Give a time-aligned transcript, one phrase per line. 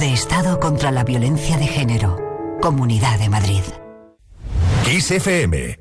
[0.00, 2.58] de Estado contra la Violencia de Género.
[2.62, 3.62] Comunidad de Madrid.
[4.82, 5.78] Kiss FM.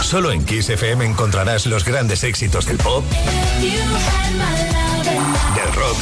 [0.00, 3.04] Solo en Kiss FM encontrarás los grandes éxitos del pop,
[5.54, 5.98] del rock,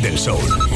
[0.00, 0.75] del soul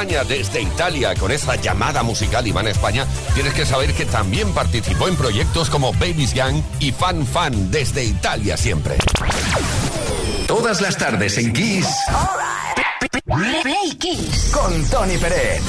[0.00, 5.16] Desde Italia con esa llamada musical Iván España, tienes que saber que también participó en
[5.16, 8.96] proyectos como Babies Gang y Fan Fan desde Italia siempre.
[10.46, 11.86] Todas las tardes en Kiss.
[13.26, 14.50] Play Kiss.
[14.52, 15.60] Con Tony Pérez.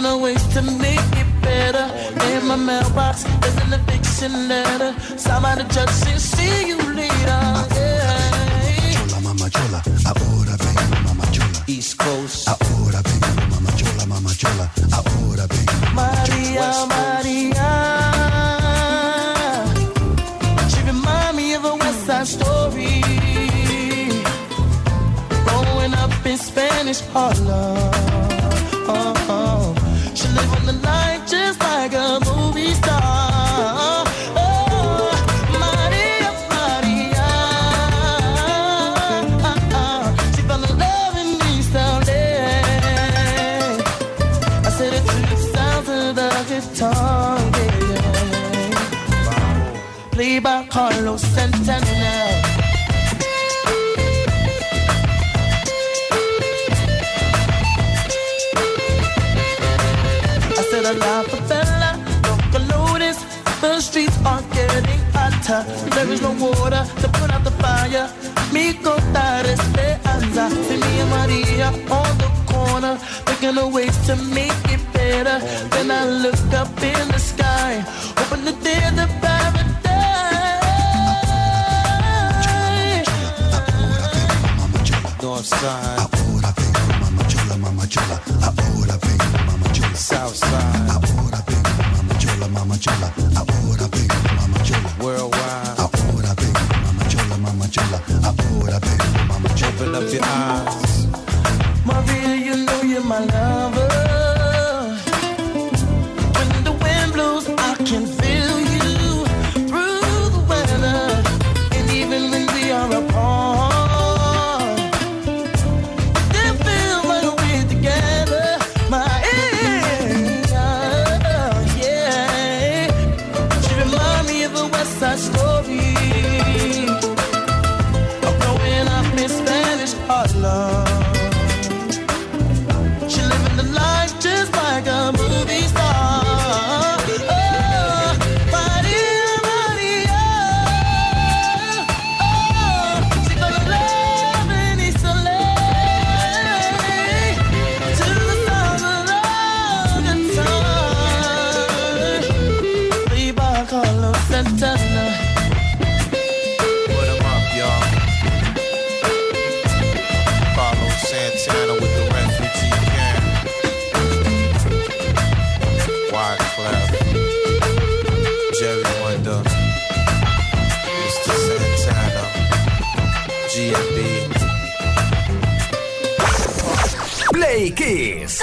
[0.08, 1.86] of ways to make it better.
[2.32, 4.92] In my mailbox, there's an eviction letter.
[5.18, 5.90] Signed by the judge
[6.34, 7.42] see you later.
[7.76, 8.96] Yeah.
[8.96, 9.80] Chola, mama chola,
[10.12, 11.60] ahora vengo, mama chola.
[11.68, 12.48] East Coast.
[12.48, 14.66] Ahora vengo, mama chola, mama chola.
[15.00, 15.74] Ahora vengo.
[16.00, 17.70] Maria, Maria.
[20.72, 23.02] She remind me of a West Side story.
[25.46, 28.07] Growing up in Spanish Harlem.
[65.96, 68.10] There is no water to put out the fire.
[68.54, 70.50] Mi contar esperanza.
[70.68, 72.96] See me and Maria on the corner,
[73.26, 75.40] thinking of ways to make it better.
[75.74, 77.84] Then I look up in the sky,
[78.18, 79.78] hoping that there's a paradise.
[85.22, 86.82] North Side, Ahora vengo,
[87.60, 88.18] mama chola.
[88.48, 89.96] Ahora vengo, mama chola.
[89.96, 93.08] South Side, Ahora vengo, mama chola, mama chola.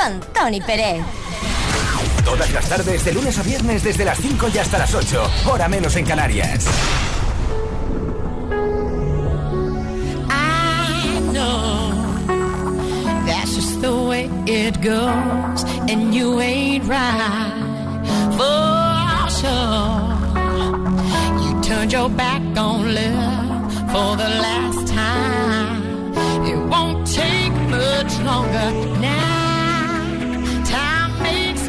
[0.04, 1.02] con Tony Pérez.
[2.24, 5.68] Todas las tardes, de lunes a viernes, desde las 5 y hasta las 8, hora
[5.68, 6.66] menos en Canarias.
[10.30, 11.90] I know
[13.26, 17.52] that's just the way it goes, and you ain't right
[18.36, 20.16] for sure.
[21.40, 26.12] You turned your back on love for the last time.
[26.46, 28.70] It won't take much longer
[29.00, 29.33] now.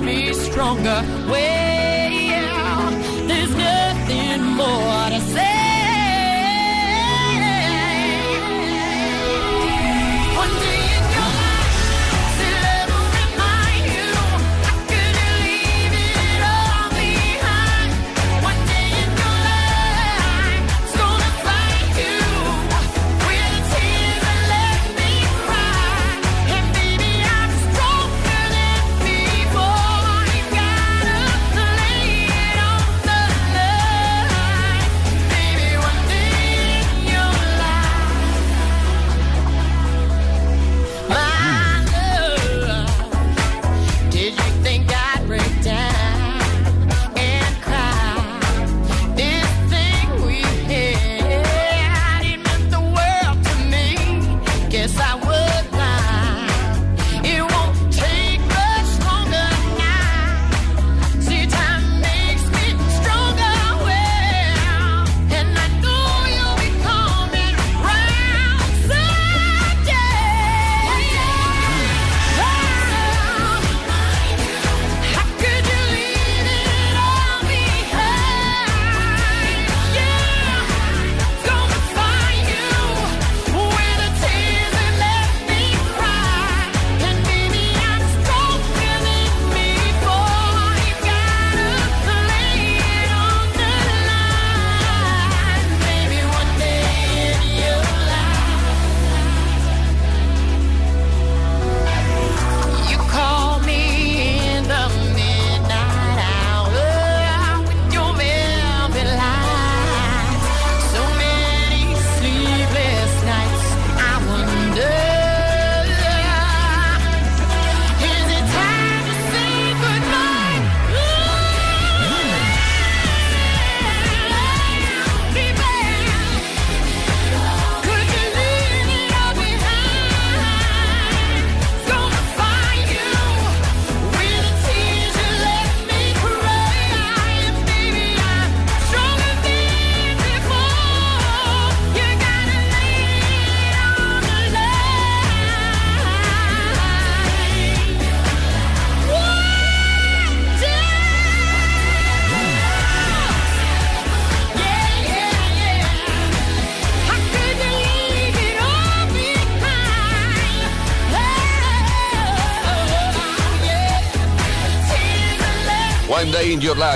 [0.05, 1.01] me stronger.
[1.31, 2.91] Way out,
[3.27, 5.54] there's nothing more to say.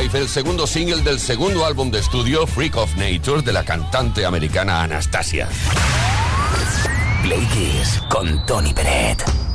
[0.02, 4.26] Life, el segundo single del segundo álbum de estudio Freak of Nature de la cantante
[4.26, 5.50] americana Anastasia.
[7.24, 9.49] Play Kiss con Tony Peret.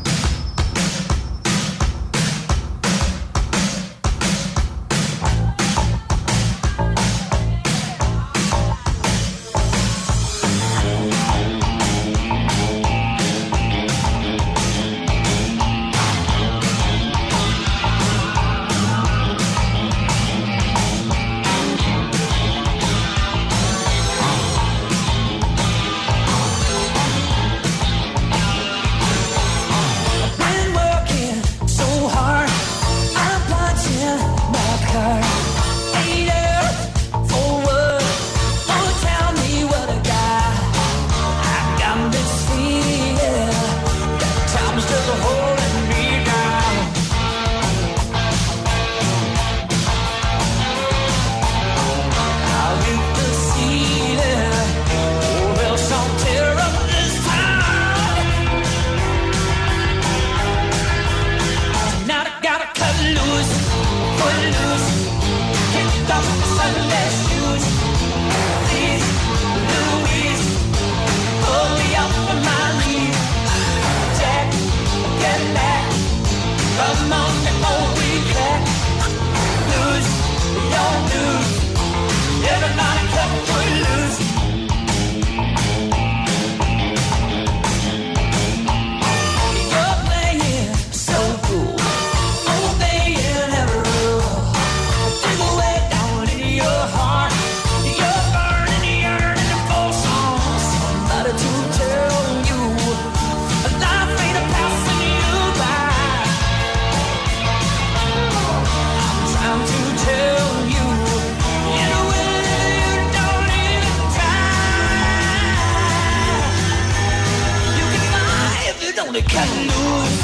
[119.23, 120.21] gonna loose,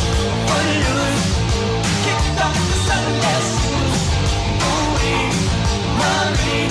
[0.51, 1.29] run loose,
[2.03, 2.49] kick the
[2.87, 3.49] sunless.
[3.63, 4.03] Shoes,
[4.73, 5.23] away,
[6.01, 6.63] worry,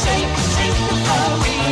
[0.00, 1.69] take, take the worry.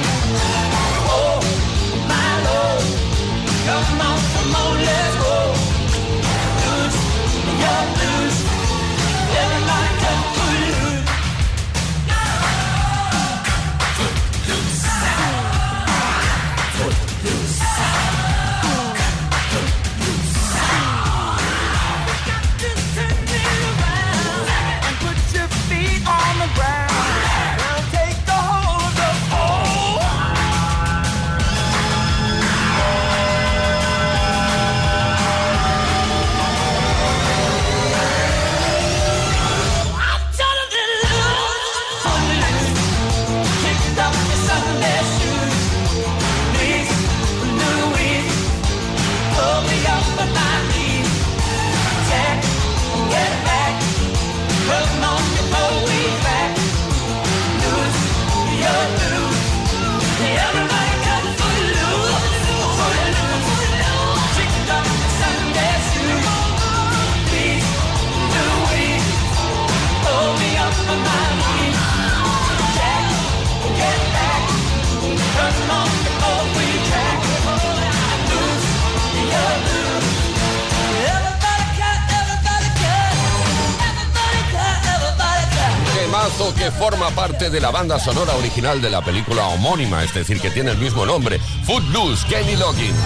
[86.38, 90.40] Temazo que forma parte de la banda sonora original de la película homónima, es decir,
[90.40, 92.97] que tiene el mismo nombre, Footloose, Kenny Loggins.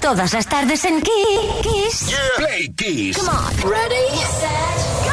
[0.00, 2.14] Todas las tardes en Kiss.
[2.36, 3.18] Play Kiss.
[3.18, 3.70] Come on.
[3.70, 5.12] Ready, set, go.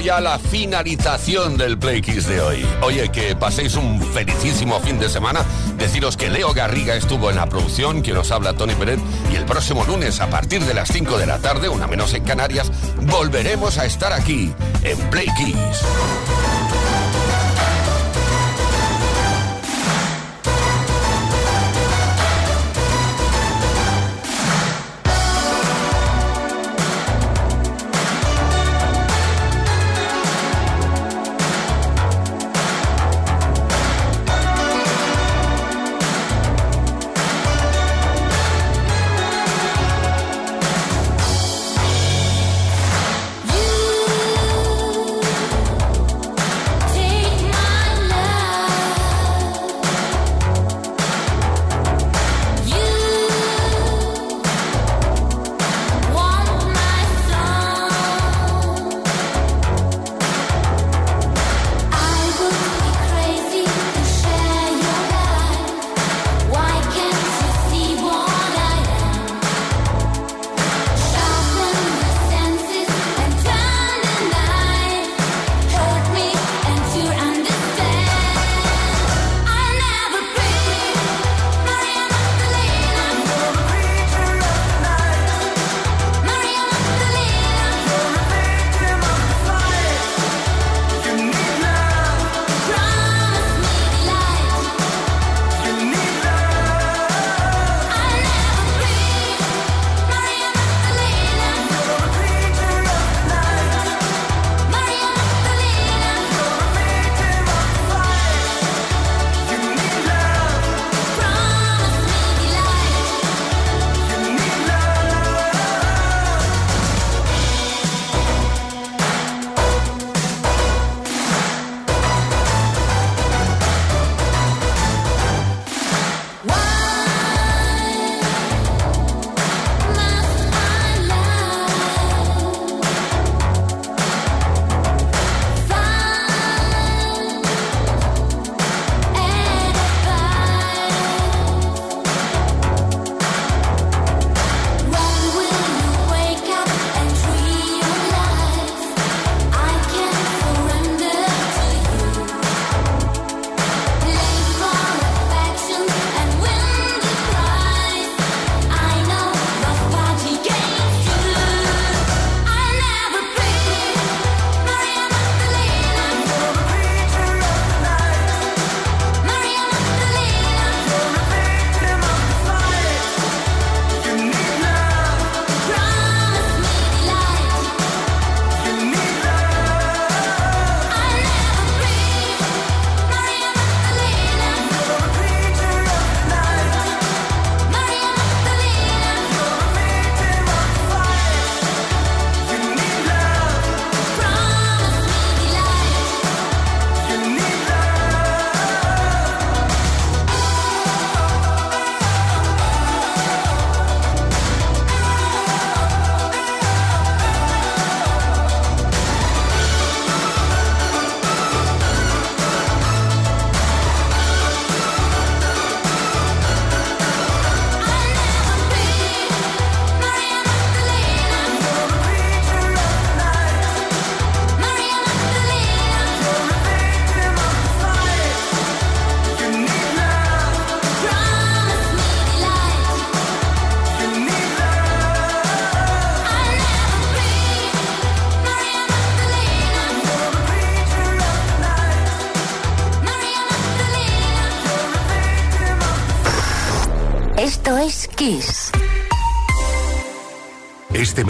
[0.08, 2.66] ya la finalización del Play Kiss de hoy.
[2.82, 5.44] Oye, que paséis un felicísimo fin de semana.
[5.78, 9.02] Deciros que Leo Garriga estuvo en la producción, que nos habla Tony Pérez,
[9.34, 12.24] y el próximo lunes a partir de las 5 de la tarde, una menos en
[12.24, 15.28] Canarias, volveremos a estar aquí en Play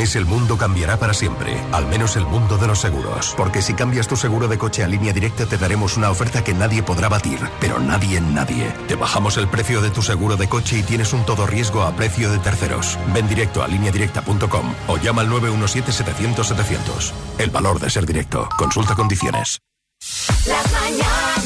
[0.08, 3.34] mes el mundo cambiará para siempre, al menos el mundo de los seguros.
[3.36, 6.54] Porque si cambias tu seguro de coche a línea directa te daremos una oferta que
[6.54, 8.72] nadie podrá batir, pero nadie en nadie.
[8.88, 11.96] Te bajamos el precio de tu seguro de coche y tienes un todo riesgo a
[11.96, 12.98] precio de terceros.
[13.14, 17.12] Ven directo a lineadirecta.com o llama al 917-700-700.
[17.40, 18.48] El valor de ser directo.
[18.58, 19.60] Consulta condiciones.
[20.46, 21.38] Las mañanas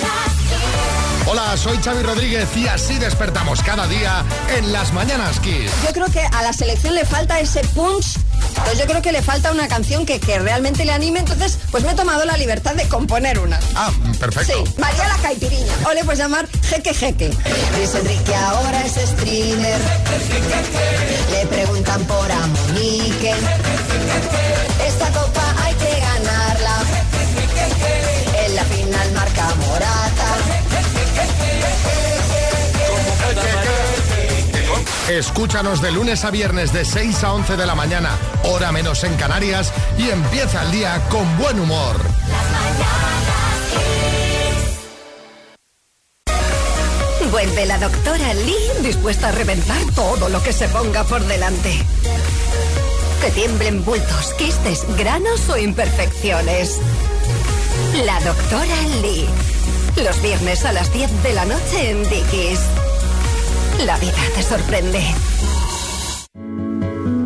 [1.27, 4.25] Hola, soy Xavi Rodríguez y así despertamos cada día
[4.57, 5.71] en las mañanas Kiss.
[5.85, 8.17] Yo creo que a la selección le falta ese punch.
[8.57, 11.19] Entonces yo creo que le falta una canción que, que realmente le anime.
[11.19, 13.59] Entonces, pues me he tomado la libertad de componer una.
[13.75, 14.53] Ah, perfecto.
[14.53, 15.73] Sí, María la Caipiriña.
[15.89, 17.31] O le puedes llamar Jeque Jeque.
[17.77, 19.79] Luis Enrique ahora es streamer.
[21.31, 23.33] Le preguntan por a Monique.
[24.87, 25.40] Esta copa
[35.17, 39.13] Escúchanos de lunes a viernes de 6 a 11 de la mañana, hora menos en
[39.15, 41.97] Canarias, y empieza el día con buen humor.
[47.29, 51.73] Vuelve la doctora Lee dispuesta a reventar todo lo que se ponga por delante.
[53.19, 56.79] Que tiemblen bultos, quistes, granos o imperfecciones.
[58.05, 59.27] La doctora Lee.
[59.97, 62.59] Los viernes a las 10 de la noche en Dickies.
[63.85, 65.03] La vida te sorprende.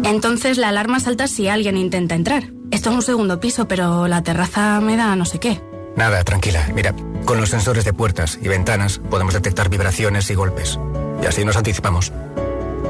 [0.03, 2.51] Entonces la alarma salta si alguien intenta entrar.
[2.71, 5.61] Esto es un segundo piso, pero la terraza me da no sé qué.
[5.95, 6.69] Nada, tranquila.
[6.73, 6.93] Mira,
[7.25, 10.79] con los sensores de puertas y ventanas podemos detectar vibraciones y golpes.
[11.21, 12.13] Y así nos anticipamos.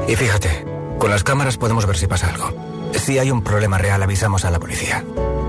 [0.06, 0.64] Y fíjate,
[0.98, 2.52] con las cámaras podemos ver si pasa algo.
[2.92, 5.04] Si hay un problema real, avisamos a la policía.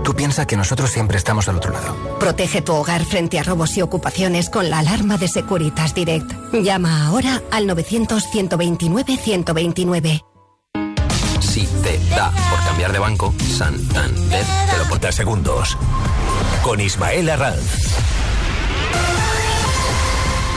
[0.07, 1.93] Tú piensas que nosotros siempre estamos al otro lado.
[2.17, 6.31] Protege tu hogar frente a robos y ocupaciones con la alarma de Securitas Direct.
[6.53, 10.23] Llama ahora al 900-129-129.
[11.41, 15.11] Si te da por cambiar de banco, Santander te lo pone.
[15.11, 15.77] segundos.
[16.63, 17.97] Con Ismael Arranz.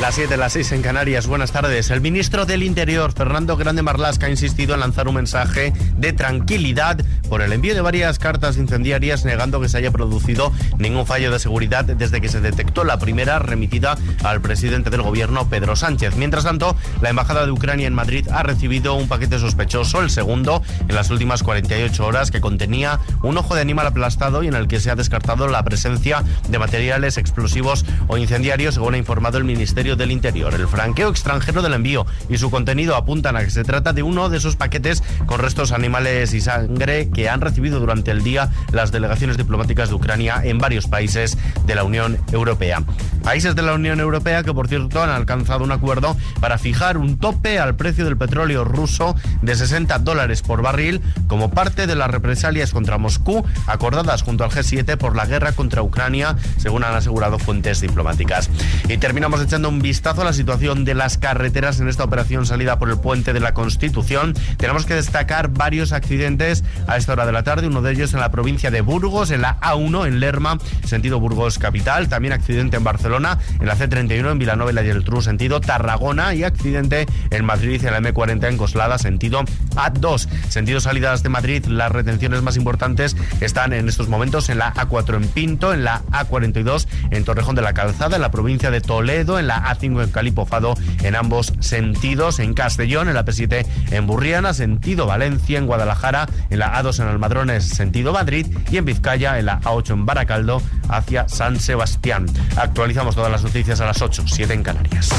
[0.00, 1.26] Las 7, las 6 en Canarias.
[1.26, 1.90] Buenas tardes.
[1.90, 7.04] El ministro del Interior, Fernando Grande Marlasca, ha insistido en lanzar un mensaje de tranquilidad
[7.30, 11.38] por el envío de varias cartas incendiarias negando que se haya producido ningún fallo de
[11.38, 16.16] seguridad desde que se detectó la primera remitida al presidente del gobierno, Pedro Sánchez.
[16.16, 20.60] Mientras tanto, la Embajada de Ucrania en Madrid ha recibido un paquete sospechoso, el segundo
[20.88, 24.66] en las últimas 48 horas, que contenía un ojo de animal aplastado y en el
[24.66, 29.44] que se ha descartado la presencia de materiales explosivos o incendiarios, según ha informado el
[29.44, 30.52] Ministerio del Interior.
[30.52, 34.28] El franqueo extranjero del envío y su contenido apuntan a que se trata de uno
[34.30, 38.92] de esos paquetes con restos animales y sangre que han recibido durante el día las
[38.92, 42.82] delegaciones diplomáticas de Ucrania en varios países de la Unión Europea.
[43.22, 47.18] Países de la Unión Europea que, por cierto, han alcanzado un acuerdo para fijar un
[47.18, 52.10] tope al precio del petróleo ruso de 60 dólares por barril como parte de las
[52.10, 57.38] represalias contra Moscú acordadas junto al G7 por la guerra contra Ucrania, según han asegurado
[57.38, 58.50] fuentes diplomáticas.
[58.88, 62.78] Y terminamos echando un vistazo a la situación de las carreteras en esta operación salida
[62.78, 64.34] por el puente de la Constitución.
[64.56, 68.20] Tenemos que destacar varios accidentes a esta hora de la tarde, uno de ellos en
[68.20, 72.84] la provincia de Burgos, en la A1 en Lerma, sentido Burgos capital, también accidente en
[72.84, 77.84] Barcelona, en la C31 en Vilanova y la Geltrú, sentido Tarragona y accidente en Madrid
[77.84, 79.42] en la M40 en Coslada, sentido
[79.74, 80.28] A2.
[80.48, 85.16] Sentido salidas de Madrid, las retenciones más importantes están en estos momentos en la A4
[85.16, 89.38] en Pinto, en la A42 en Torrejón de la Calzada, en la provincia de Toledo,
[89.38, 94.54] en la A5 en Calipofado, en ambos sentidos, en Castellón, en la P7 en Burriana,
[94.54, 99.46] sentido Valencia, en Guadalajara, en la A2 en Almadrones, sentido Madrid y en Vizcaya, en
[99.46, 102.26] la A8 en Baracaldo, hacia San Sebastián.
[102.56, 105.10] Actualizamos todas las noticias a las 8, 7 en Canarias.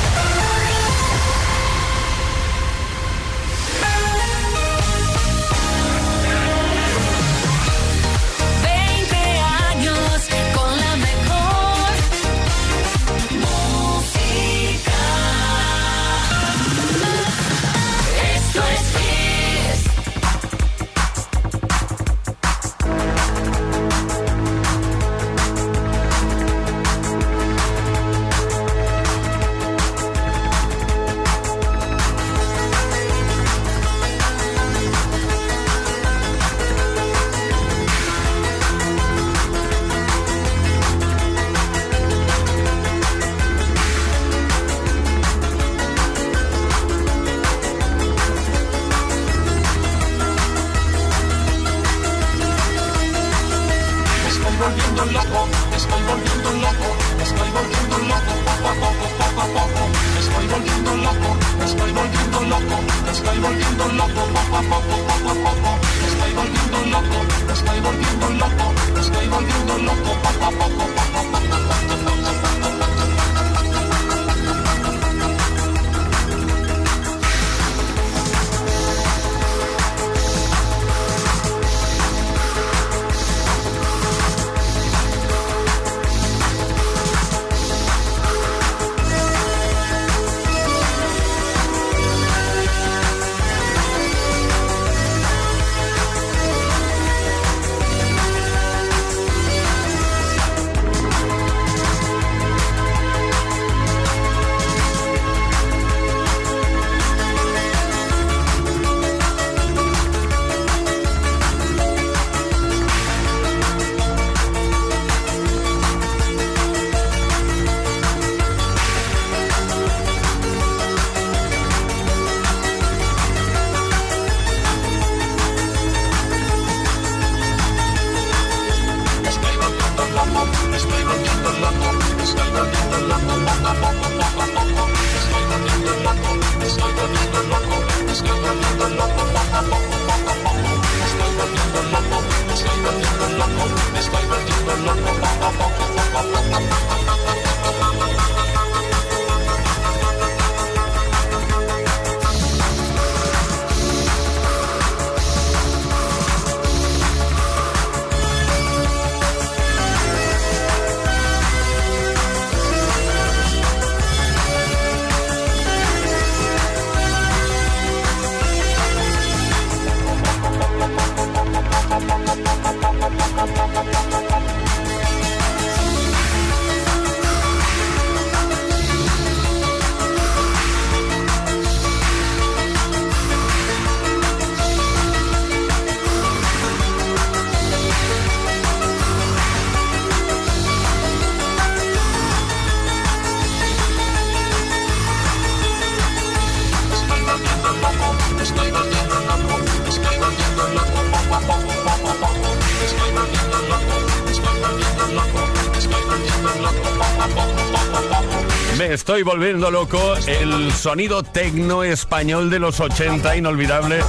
[209.21, 210.15] Estoy volviendo loco.
[210.25, 213.99] El sonido tecno español de los 80, inolvidable.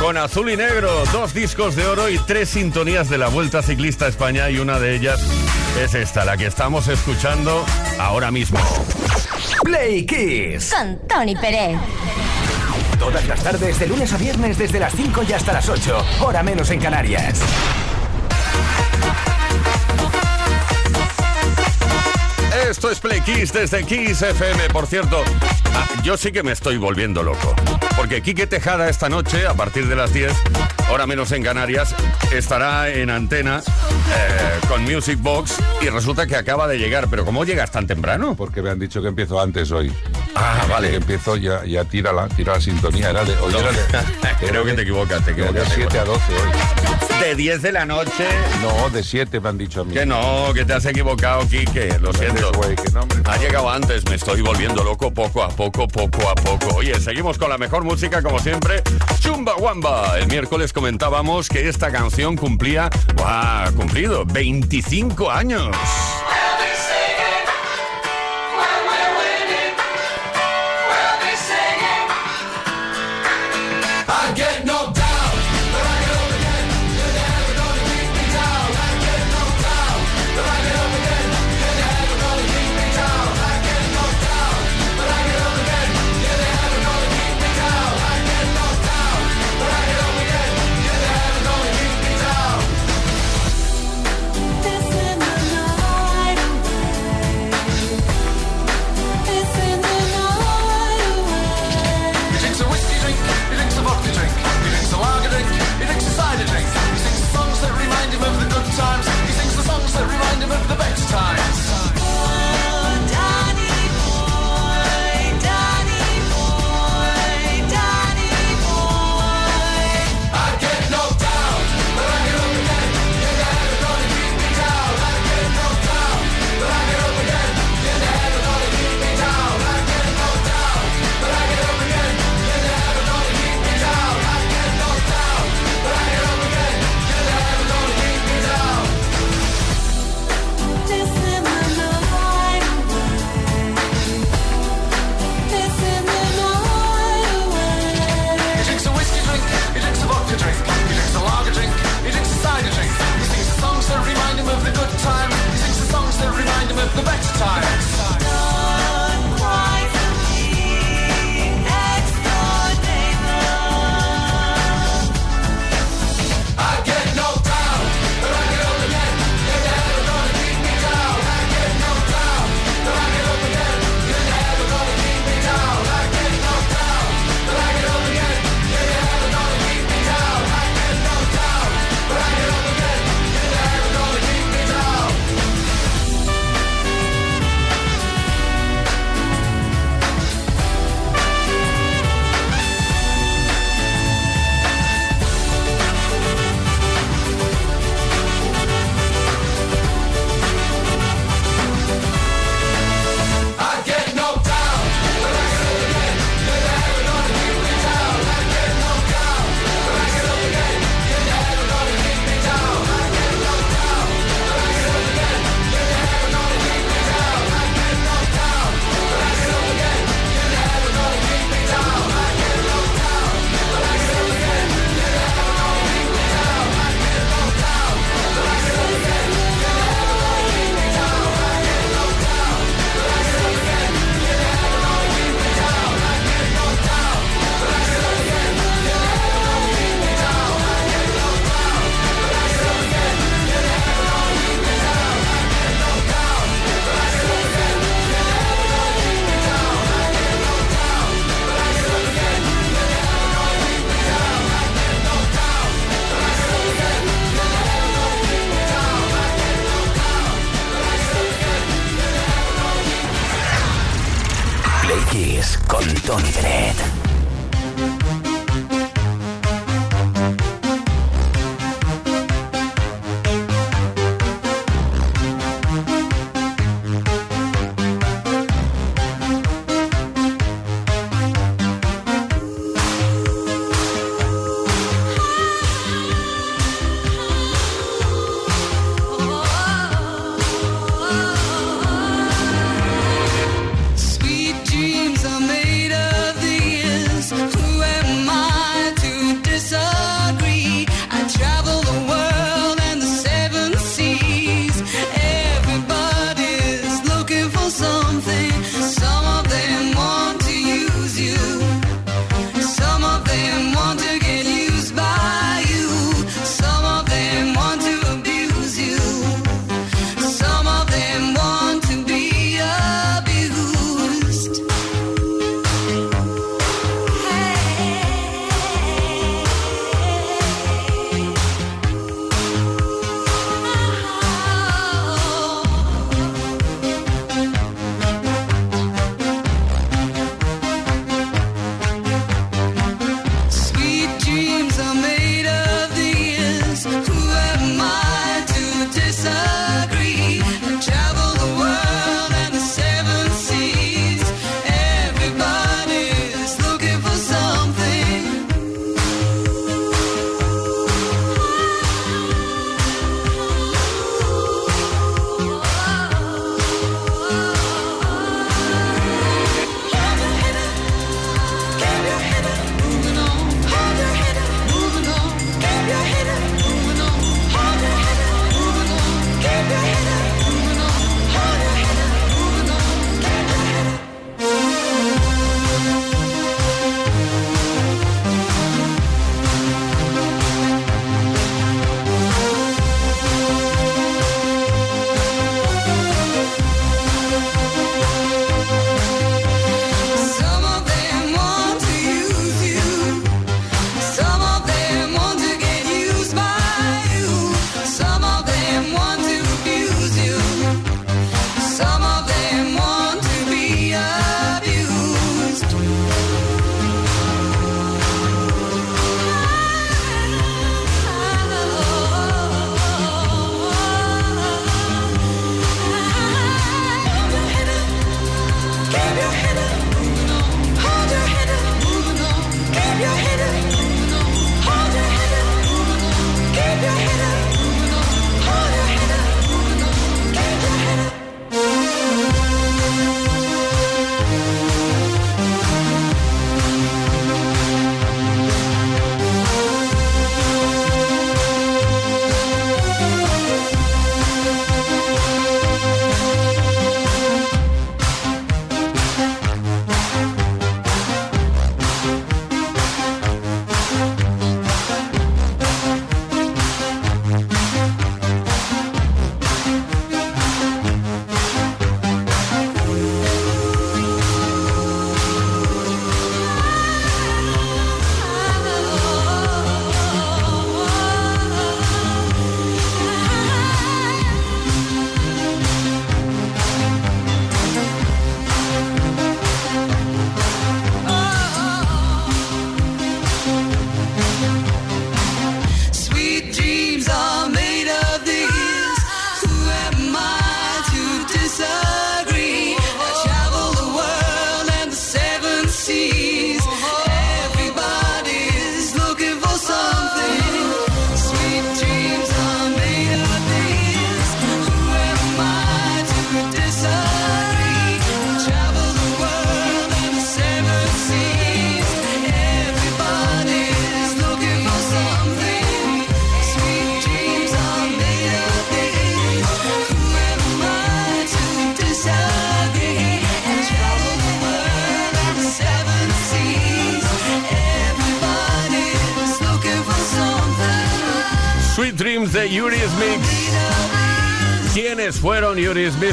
[0.00, 4.06] Con azul y negro, dos discos de oro y tres sintonías de la Vuelta Ciclista
[4.06, 5.20] a España y una de ellas
[5.80, 7.64] es esta, la que estamos escuchando
[8.00, 8.58] ahora mismo.
[9.62, 10.74] Play Kiss.
[10.76, 11.78] Con Tony Pérez.
[12.98, 16.04] Todas las tardes, de lunes a viernes, desde las 5 y hasta las 8.
[16.20, 17.40] Hora menos en Canarias.
[22.68, 24.68] Esto es Play Kiss desde Kiss FM.
[24.70, 25.22] Por cierto,
[25.74, 27.54] ah, yo sí que me estoy volviendo loco.
[27.96, 30.32] Porque Quique Tejada esta noche, a partir de las 10,
[30.90, 31.94] hora menos en Canarias,
[32.32, 37.08] estará en antena eh, con Music Box y resulta que acaba de llegar.
[37.10, 38.34] Pero ¿cómo llegas tan temprano?
[38.36, 39.92] Porque me han dicho que empiezo antes hoy.
[40.34, 40.90] Ah, vale.
[40.90, 43.10] Que empiezo ya, ya tira la, tira la sintonía.
[43.10, 43.78] Era de, hoy No, era de,
[44.46, 45.72] Creo que te equivocas, te era de equivocas.
[45.74, 46.81] 7 a 12 hoy.
[47.22, 48.26] De 10 de la noche.
[48.62, 49.94] No, de 7 me han dicho a mí.
[49.94, 51.96] Que no, que te has equivocado, Quique.
[52.00, 52.50] Lo siento.
[52.54, 53.22] güey, que no, hombre.
[53.26, 56.74] Ha llegado antes, me estoy volviendo loco poco a poco, poco a poco.
[56.74, 58.82] Oye, seguimos con la mejor música como siempre.
[59.20, 60.18] Chumba Wamba.
[60.18, 63.72] El miércoles comentábamos que esta canción cumplía, ¡guau!
[63.74, 65.76] Cumplido 25 años.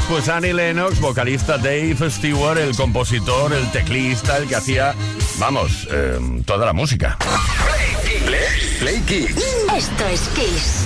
[0.08, 4.94] Pues Annie Lennox, vocalista Dave Stewart, el compositor, el teclista, el que hacía,
[5.40, 7.18] vamos, em, toda la música.
[8.04, 9.36] Play, play, play Kiss.
[9.76, 10.86] Esto es Kiss.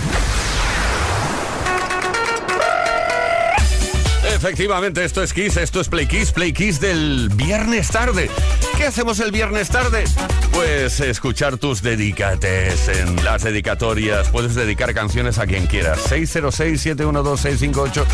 [4.34, 8.32] Efectivamente, esto es Kiss, esto es Play Kiss, Play Kiss del viernes tarde.
[8.78, 10.06] ¿Qué hacemos el viernes tarde?
[10.54, 14.30] Pues escuchar tus dedicates en las dedicatorias.
[14.30, 16.00] Puedes dedicar canciones a quien quieras.
[16.10, 18.06] 606-712-658.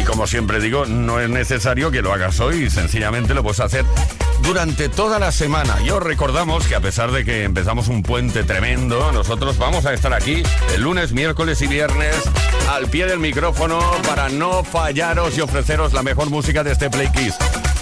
[0.00, 2.68] Y como siempre digo, no es necesario que lo hagas hoy.
[2.70, 3.84] Sencillamente lo puedes hacer
[4.42, 5.76] durante toda la semana.
[5.84, 9.94] Y os recordamos que a pesar de que empezamos un puente tremendo, nosotros vamos a
[9.94, 10.42] estar aquí
[10.74, 12.14] el lunes, miércoles y viernes
[12.70, 17.08] al pie del micrófono para no fallaros y ofreceros la mejor música de este Play
[17.12, 17.36] Kiss.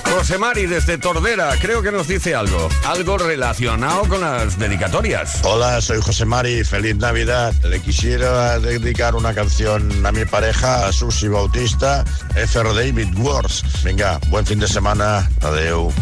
[0.04, 5.40] José Mari desde Tordera, creo que nos dice algo, algo relacionado con las dedicatorias.
[5.42, 7.52] Hola, soy José Mari, feliz Navidad.
[7.64, 12.74] Le quisiera dedicar una canción a mi pareja, a Susi Bautista, F.R.
[12.74, 13.64] David Wars.
[13.82, 15.92] Venga, buen fin de semana, adeu.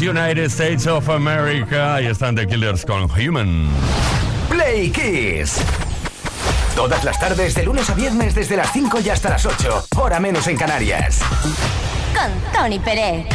[0.00, 1.96] United States of America.
[1.96, 3.68] Ahí están The Killers con Human.
[4.48, 5.60] Play Kiss.
[6.74, 9.88] Todas las tardes, de lunes a viernes, desde las 5 y hasta las 8.
[9.96, 11.20] Hora menos en Canarias.
[12.14, 13.26] Con Tony Pérez.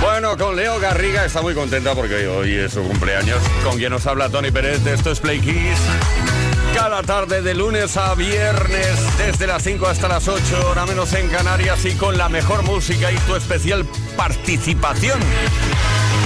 [0.00, 3.38] Bueno, con Leo Garriga está muy contenta porque hoy es su cumpleaños.
[3.62, 4.84] Con quien nos habla Tony Pérez.
[4.84, 5.78] Esto es Play Kiss.
[6.74, 11.28] Cada tarde de lunes a viernes, desde las 5 hasta las 8, hora menos en
[11.28, 15.20] Canarias y con la mejor música y tu especial participación.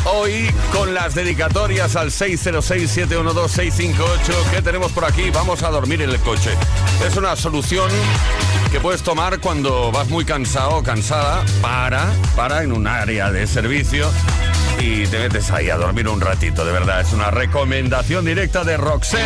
[0.05, 6.21] Hoy con las dedicatorias al 606-712-658 que tenemos por aquí, vamos a dormir en el
[6.21, 6.51] coche.
[7.05, 7.91] Es una solución
[8.71, 13.47] que puedes tomar cuando vas muy cansado o cansada, para, para en un área de
[13.47, 14.09] servicio
[14.79, 17.01] y te metes ahí a dormir un ratito, de verdad.
[17.01, 19.23] Es una recomendación directa de Roxette.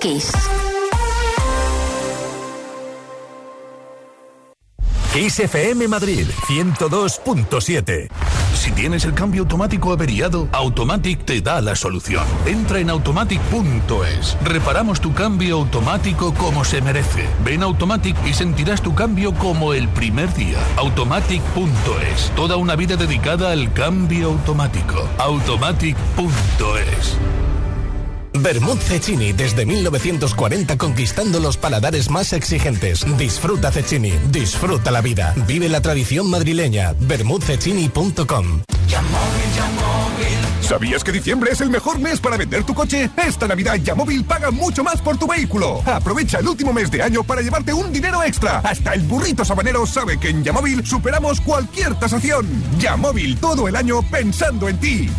[0.00, 0.32] Kiss.
[5.40, 8.08] FM Madrid 102.7.
[8.54, 12.24] Si tienes el cambio automático averiado, Automatic te da la solución.
[12.46, 14.36] Entra en automatic.es.
[14.42, 17.28] Reparamos tu cambio automático como se merece.
[17.44, 20.58] Ven Automatic y sentirás tu cambio como el primer día.
[20.76, 22.32] Automatic.es.
[22.34, 25.08] Toda una vida dedicada al cambio automático.
[25.18, 27.16] Automatic.es.
[28.42, 33.04] Vermouth Cecchini desde 1940 conquistando los paladares más exigentes.
[33.16, 35.34] Disfruta Cecchini, disfruta la vida.
[35.46, 36.94] Vive la tradición madrileña.
[37.00, 38.62] Vermouthcecchini.com
[40.68, 43.08] ¿Sabías que diciembre es el mejor mes para vender tu coche?
[43.16, 45.80] Esta Navidad Yamóvil paga mucho más por tu vehículo.
[45.86, 48.58] Aprovecha el último mes de año para llevarte un dinero extra.
[48.58, 52.46] Hasta el burrito sabanero sabe que en Yamóvil superamos cualquier tasación.
[52.78, 55.10] Yamóvil todo el año pensando en ti.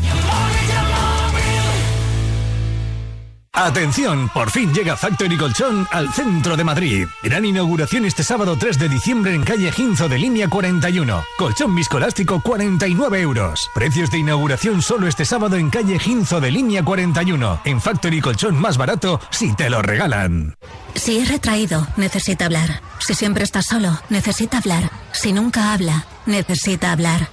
[3.59, 7.07] Atención, por fin llega Factory Colchón al centro de Madrid.
[7.21, 11.25] Gran inauguración este sábado 3 de diciembre en calle Ginzo de línea 41.
[11.37, 13.69] Colchón viscoelástico 49 euros.
[13.75, 17.59] Precios de inauguración solo este sábado en calle Ginzo de línea 41.
[17.65, 20.55] En Factory Colchón más barato si te lo regalan.
[20.95, 22.81] Si es retraído, necesita hablar.
[22.99, 24.89] Si siempre está solo, necesita hablar.
[25.11, 27.27] Si nunca habla, necesita hablar.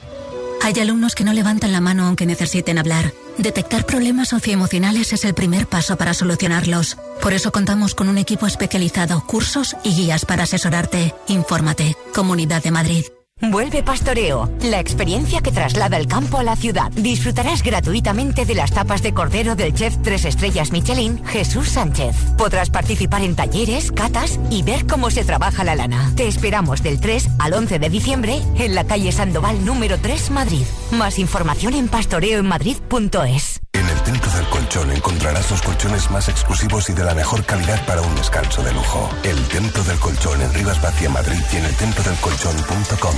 [0.64, 3.12] Hay alumnos que no levantan la mano aunque necesiten hablar.
[3.38, 6.96] Detectar problemas socioemocionales es el primer paso para solucionarlos.
[7.20, 11.14] Por eso contamos con un equipo especializado, cursos y guías para asesorarte.
[11.28, 11.96] Infórmate.
[12.14, 13.04] Comunidad de Madrid.
[13.42, 16.90] Vuelve Pastoreo, la experiencia que traslada el campo a la ciudad.
[16.92, 22.16] Disfrutarás gratuitamente de las tapas de cordero del chef tres estrellas Michelin, Jesús Sánchez.
[22.38, 26.12] Podrás participar en talleres, catas y ver cómo se trabaja la lana.
[26.16, 30.64] Te esperamos del 3 al 11 de diciembre en la calle Sandoval número 3, Madrid.
[30.92, 33.60] Más información en pastoreoenmadrid.es.
[34.06, 38.14] Templo del Colchón encontrarás los colchones más exclusivos y de la mejor calidad para un
[38.14, 39.10] descanso de lujo.
[39.24, 43.14] El Templo del Colchón en Rivas Vacia, Madrid y en el templodelcolchón.com.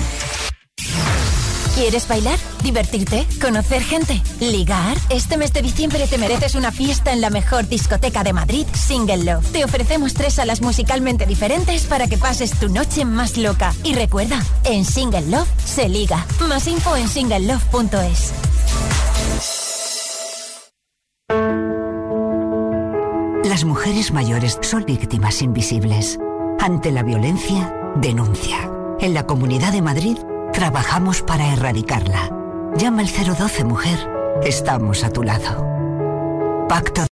[1.74, 2.38] ¿Quieres bailar?
[2.62, 3.26] ¿Divertirte?
[3.38, 4.22] ¿Conocer gente?
[4.40, 4.96] ¿Ligar?
[5.10, 9.24] Este mes de diciembre te mereces una fiesta en la mejor discoteca de Madrid, Single
[9.24, 9.52] Love.
[9.52, 13.74] Te ofrecemos tres salas musicalmente diferentes para que pases tu noche más loca.
[13.84, 16.24] Y recuerda, en Single Love se liga.
[16.48, 18.32] Más info en singlelove.es.
[23.48, 26.18] Las mujeres mayores son víctimas invisibles.
[26.60, 28.70] Ante la violencia, denuncia.
[29.00, 30.18] En la Comunidad de Madrid
[30.52, 32.30] trabajamos para erradicarla.
[32.76, 33.98] Llama al 012 Mujer.
[34.42, 35.66] Estamos a tu lado.
[36.68, 37.06] Pacto